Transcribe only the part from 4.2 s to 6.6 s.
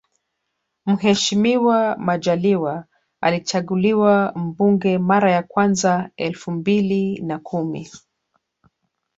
mbunge mara ya kwanza elfu